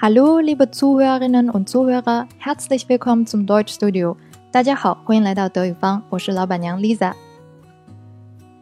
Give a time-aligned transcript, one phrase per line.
[0.00, 4.16] Hallo, liebe Zuhörerinnen und Zuhörer, herzlich willkommen zum Deutschstudio。
[4.52, 7.14] 大家好，欢迎来到德语方，我是老板娘 Lisa。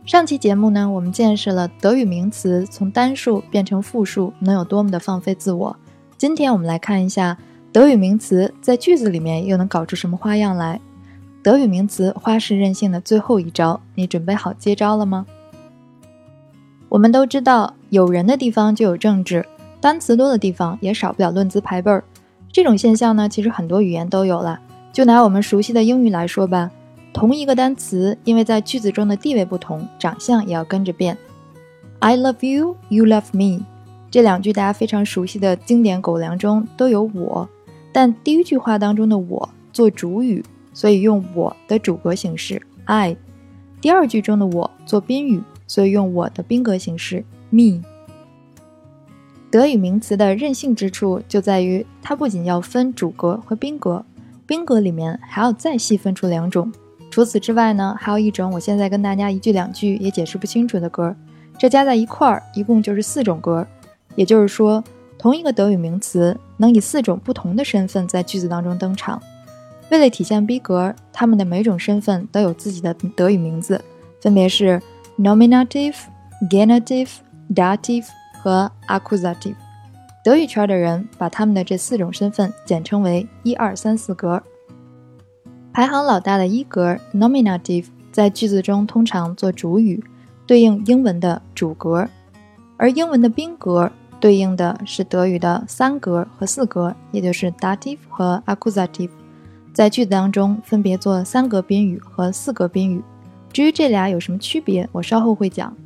[0.07, 5.77] 上期节目呢，我们见识了德语名词从单数变成复数能有多么的放飞自我。
[6.16, 7.37] 今天我们来看一下
[7.71, 10.80] 德语名词在句子里面又能搞出什么花样来。
[11.43, 15.27] 德语名词花式任性的最后一招，你准备好接招了吗？
[16.88, 19.45] 我们都知道，有人的地方就有政治，
[19.80, 22.03] 单词多的地方也少不了论资排辈儿。
[22.53, 24.59] 这种现象呢，其实很多语言都有了。
[24.93, 26.71] 就拿我们熟悉的英语来说吧，
[27.12, 31.16] 同一个单词，因为在句子中的地位不同，长相也要跟着变。
[31.99, 33.65] I love you, you love me，
[34.11, 37.49] 这两句大家非常熟悉的经典狗粮中都有我，
[37.93, 43.16] 但第一句话当中的我做主语，所以用我的主格形式 I；
[43.80, 45.43] 第二句中的我做宾语。
[45.68, 47.83] 所以用我的宾格形式 me。
[49.51, 54.05] 德语名词的任性之处就在于，它不仅要分主格和宾格，
[54.47, 56.71] 宾格里面还要再细分出两种。
[57.11, 61.15] 除此之外呢，还有一种我现在跟大家一句两句也解释不清楚的格，
[61.57, 63.67] 这加在一块儿一共就是四种格。
[64.15, 64.83] 也就是说，
[65.19, 69.22] 同一个德语名词能以四种不同的身份在句子当中登场。
[69.91, 73.81] 为了体现逼格，他们的每种身份都有自己的德语名字，
[74.21, 74.83] 分别是。
[75.19, 75.97] Nominative、
[76.50, 77.09] Genitive、
[77.55, 78.05] Dative
[78.47, 79.56] 和 Accusative，
[80.22, 84.41] 德语圈的人把他们的这四种身份简称为“一二三四格”。
[85.75, 90.00] 排行老大的一格 Nominative 在句子中通常做主语，
[90.47, 92.06] 对应英文的主格；
[92.77, 93.91] 而英文的宾格
[94.21, 99.11] 对应的是德语的三格和四格，也就是 Dativ 和 Accusative，
[99.75, 103.03] 在句子当中分别做三格宾语和四格宾语。
[103.53, 105.77] 至于这俩有什么区别，我稍后会讲。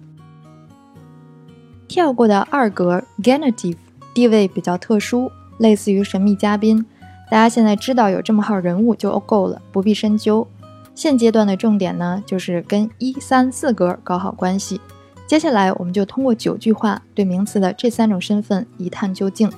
[1.90, 3.74] 跳过的二格 genitive
[4.14, 5.28] 地位比较特殊，
[5.58, 6.86] 类似于神秘嘉宾，
[7.28, 10.46] 大家现在知道有这么号人物就够了，不必深究。
[10.94, 14.80] 现阶段的重点呢，就是跟一三四格搞好关系。
[15.26, 19.50] 接下来我们就通过九句话对名词的这三种身份一探究竟。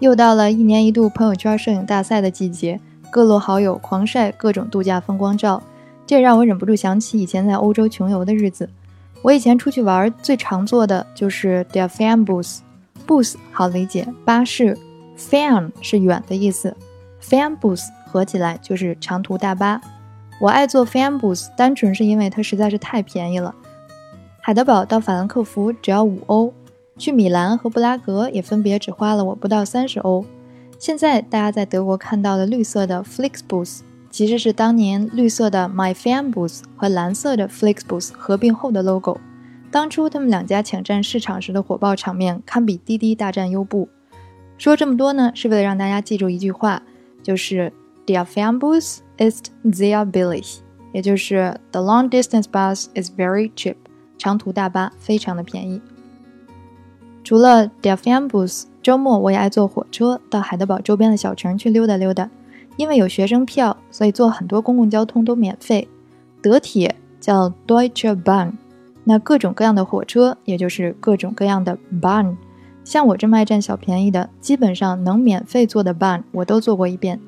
[0.00, 2.80] 又到了一年一度朋友圈摄影大赛的季节，
[3.12, 5.62] 各路好友狂晒各种度假风光照。
[6.04, 8.68] 这让我忍不住想起以前在欧洲穷游的日子。
[9.22, 14.76] 我以前出去玩最常坐的就是 der Fernbus，bus 好理解，巴士
[15.18, 16.74] fan 是远的意思
[17.22, 19.80] ，fan bus 合起来就是长途大巴。
[20.40, 23.54] 我爱坐 fan bus，单纯是因为它实在是太便宜了。
[24.40, 26.54] 海德堡到法兰克福只要五欧，
[26.96, 30.24] 去米兰和布拉格也分别只花了我不到三十欧。
[30.78, 33.80] 现在大家在德国看到的绿色的 Flixbus。
[34.10, 39.20] 其实是当年绿色的 My Fanbus 和蓝色的 Flixbus 合并后的 logo。
[39.70, 43.88] 当初他们两家抢占市场时的火爆场面，堪比滴滴大战优步。
[44.58, 46.82] 说这么多呢，是为了让大家记住一句话，
[47.22, 47.72] 就是
[48.04, 50.58] Der Fanbus ist sehr billig，
[50.92, 53.76] 也就是 The long distance bus is very cheap，
[54.18, 55.80] 长途大巴非常的便宜。
[57.22, 62.28] 除了 Der Fanbus，周末我也爱坐火车到海德堡周边的小城去溜达溜达。
[62.76, 65.88] 因为有学生票，所以坐很多公共交通都免费。
[66.42, 68.52] 德铁叫 Deutsche Bahn，
[69.04, 72.36] 那各种各样的火车，也就是各种各样的 Bahn。
[72.82, 77.20] 像我这么爱占小便宜的，基本上能免费坐的 Bahn 我都坐过一遍。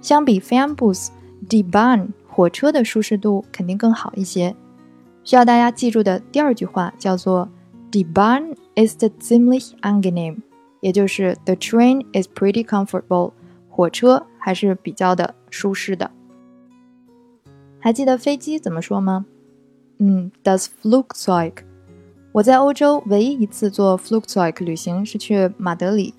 [0.00, 4.54] 相比 Fernbus，De Bahn 火车的舒适度肯定更好一些。
[5.22, 7.48] 需要大家记住的第二句话叫做
[7.90, 10.38] ：“De Bahn ist ziemlich angenehm，
[10.80, 13.32] 也就是 The train is pretty comfortable。
[13.68, 16.08] 火车还是比较的舒适的。
[17.80, 19.26] 还记得飞机怎么说吗？
[19.98, 21.52] 嗯，das Flugzeug。
[22.30, 26.14] 我在欧洲唯一一次坐 Flugzeug 旅行是去马德里，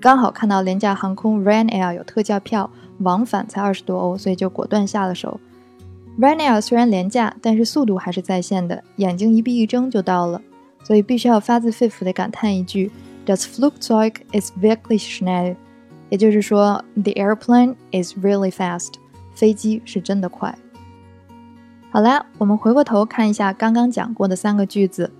[0.00, 2.70] 刚好看到廉价航空 Ryanair 有特价票，
[3.00, 5.38] 往返才二十多欧，所以就果断下了手。
[6.18, 10.40] Ryanair 虽然廉价，但是速度还是在线的，眼睛一闭一睁就到了，
[10.82, 12.90] 所以必须要发自肺腑的感叹一句
[13.26, 15.56] ：das Flugzeug is wirklich schnell。
[16.10, 18.94] 也就是说，the airplane is really fast，
[19.34, 20.54] 飞机是真的快。
[21.90, 25.10] 好了，我们回过头看一下刚刚讲过的三个句子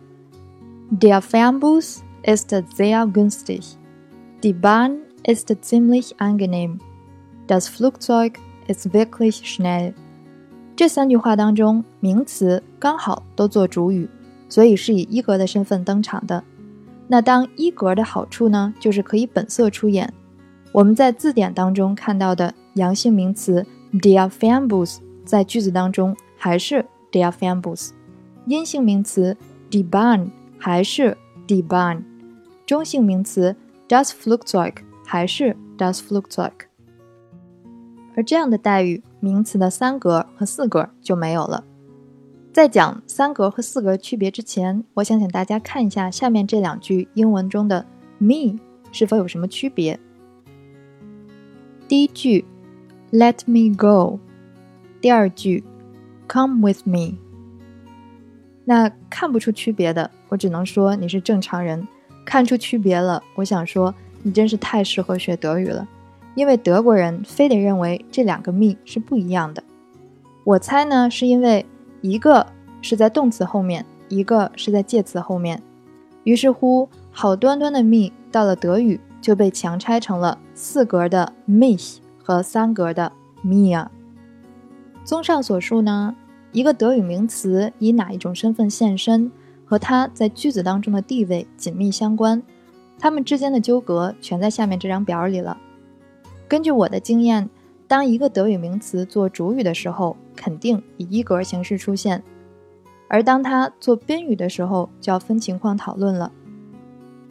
[1.01, 8.35] ：Der Fernbus ist sehr günstig，die Bahn ist ziemlich angenehm，das Flugzeug
[8.69, 9.95] ist wirklich schnell。
[10.77, 14.09] 这三句话当中，名词刚好都做主语，
[14.49, 16.43] 所以是以一格的身份登场的。
[17.09, 20.13] 那当一格的好处呢，就是可以本色出演。
[20.73, 27.91] 我们在字典当中看到的阳性名词 der Fernbus 在句子当中还是 der Fernbus，
[28.47, 29.37] 阴性名词
[29.69, 32.05] d e b a n 还是 d e b a n
[32.65, 33.57] 中性名词
[33.89, 34.75] das Flugzeug
[35.05, 36.53] 还是 das Flugzeug。
[38.17, 41.65] 而这样的待遇，名词的三格和四格就没有了。
[42.53, 47.85] 在讲三格和四格区别之前，我想请大家看一下下面这两句英文中的
[48.19, 48.59] me
[48.93, 49.99] 是否有什么区别。
[51.91, 52.45] 第一句
[53.11, 54.21] ，Let me go。
[55.01, 55.65] 第二句
[56.29, 57.17] ，Come with me。
[58.65, 61.81] 那看不出区别的，我只能说你是正常人；
[62.25, 63.93] 看出区别了，我想说
[64.23, 65.89] 你真是太适合学德语了，
[66.37, 69.61] 因为德国人非得认为这两个 me 是不一样的。
[70.45, 71.67] 我猜呢，是因为
[72.03, 72.47] 一个
[72.81, 75.61] 是在动词后面，一个是在介词后面，
[76.23, 83.13] 于是乎好端端的 me 到了德语就被强拆成了四格的 mich 和三格的
[83.45, 83.87] mir。
[85.05, 86.15] 综上所述呢，
[86.53, 89.31] 一个德语名词以哪一种身份现身，
[89.65, 92.43] 和它在句子当中的地位紧密相关。
[92.99, 95.57] 它们之间的纠葛全在下面这张表里了。
[96.47, 97.49] 根据我的经验，
[97.89, 102.21] 当一个德语名词做主语的时候，肯定以一格形式出现；
[103.09, 106.31] 而当它做宾语的时候，就要分情况讨论了。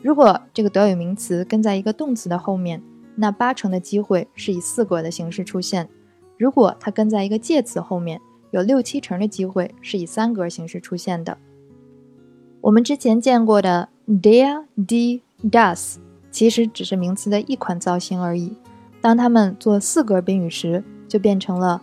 [0.02, 2.82] 如果这个德语名词跟在一个动词的后面，
[3.16, 5.90] 那八成的机会是以四格的形式出现。
[6.38, 11.38] 如果它跟在一个介词后面，有六七成的机会是以三格形式出现的。
[12.62, 15.98] 我们之前见过的 der、die、das，
[16.32, 18.54] 其实只是名词的一款造型而已。
[19.02, 21.82] 当它们做四格宾语时，就变成了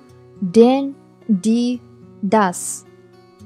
[0.53, 0.95] den、
[1.29, 1.81] die、
[2.31, 2.83] das；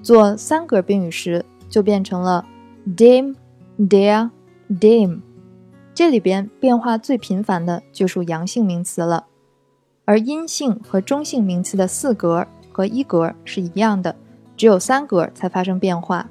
[0.01, 2.47] 做三格宾语时，就变成了
[2.97, 3.35] dem、
[3.79, 4.31] der、
[4.79, 5.21] dem。
[5.93, 9.27] 这里边变化最频繁的就属阳性名词了。
[10.05, 14.15] 而阴性和中性名词的四格和一格是一样的，
[14.57, 16.29] 只有三格才发生变化。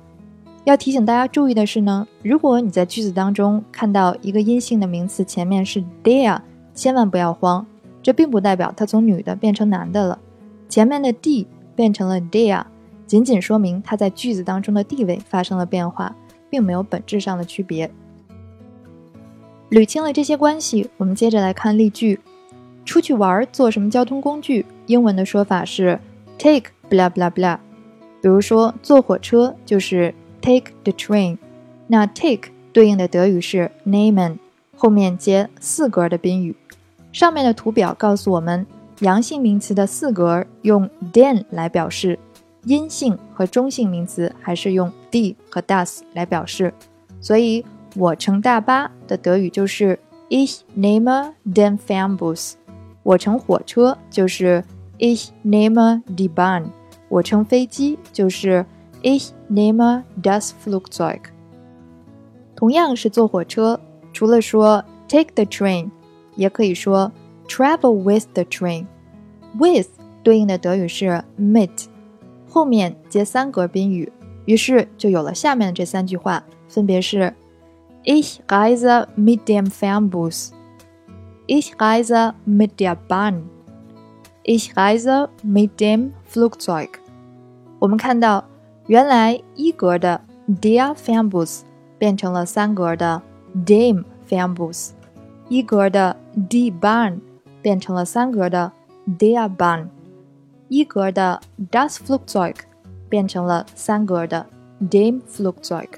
[0.65, 6.41] 要提醒大家注意的是呢，如果你在句子当中看到一个阴性的名词前面是 der，
[6.73, 7.65] 千万不要慌，
[8.01, 10.19] 这并不代表它从女的变成男的了。
[10.67, 12.63] 前面的 d 变成了 der，
[13.07, 16.15] 仅仅说明它在句子当中的地位发生了变化，
[16.49, 17.89] 并没有本质上的区别。
[19.69, 22.19] 捋清了这些关系，我们接着来看例句。
[22.85, 24.65] 出去玩坐什么交通工具？
[24.87, 25.99] 英文的说法是
[26.39, 27.59] take blah blah blah。
[28.19, 31.37] 比如说坐火车就是 take the train。
[31.85, 34.37] 那 take 对应的德语是 nehmen，
[34.75, 36.55] 后面接四格的宾语。
[37.11, 38.65] 上面的图表告诉我们，
[39.01, 42.17] 阳性名词的四格用 den 来表示，
[42.65, 46.73] 阴性和中性名词还是用 d 和 das 来表示。
[47.21, 47.63] 所以
[47.95, 52.53] 我乘大巴的德语就是 ich nehme den Fernbus。
[53.03, 54.63] 我乘火车就是
[54.99, 56.65] ich nehme die Bahn，
[57.09, 58.63] 我乘飞机就是
[59.01, 61.21] ich nehme das Flugzeug。
[62.55, 63.79] 同样是坐火车，
[64.13, 65.89] 除了说 take the train，
[66.35, 67.11] 也可以说
[67.47, 68.85] travel with the train。
[69.57, 69.87] with
[70.21, 71.85] 对应的德语是 mit，
[72.47, 74.11] 后面接三格宾语，
[74.45, 77.33] 于是就有了下面的这三句话，分别是
[78.08, 83.48] ich reise mit dem Fernbus。Ich reise mit der Bahn.
[84.42, 87.00] Ich reise mit dem Flugzeug.
[87.78, 88.44] 我们看到，
[88.86, 91.62] 原来一格的 der Fernbus
[91.98, 93.20] 变成了三格的
[93.66, 94.92] dem Fernbus，
[95.48, 97.20] 一格的 die Bahn
[97.62, 98.72] 变成了三格的
[99.18, 99.88] der Bahn，
[100.68, 102.56] 一格的 das Flugzeug
[103.08, 104.46] 变成了三格的
[104.80, 105.88] dem Flugzeug。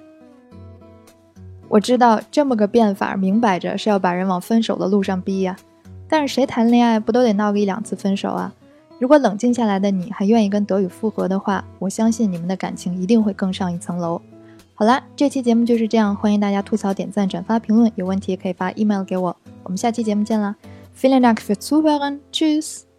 [1.72, 5.56] 我知道这么个变法，明摆着是要把人往分手的路上逼呀。
[6.10, 8.54] 但是谁谈恋爱不都得闹个一两次分手啊？
[9.00, 14.22] 如果冷静下来的你还愿意跟德语复合的话，我相信你们的感情一定会更上一层楼。
[14.74, 19.34] 好啦，这期节目就是这样，欢迎大家吐槽、点赞、转发、评论，有问题可以发 email 给我。
[19.63, 20.54] 我们下期节目见啦
[21.00, 22.20] ！Vielen Dank fürs Zuhören.
[22.34, 22.91] Tschüss.